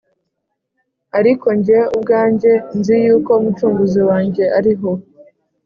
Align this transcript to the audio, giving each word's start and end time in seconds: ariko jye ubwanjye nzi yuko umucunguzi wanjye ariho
ariko 1.19 1.47
jye 1.65 1.79
ubwanjye 1.95 2.51
nzi 2.77 2.95
yuko 3.05 3.31
umucunguzi 3.39 4.01
wanjye 4.09 4.43
ariho 4.57 4.91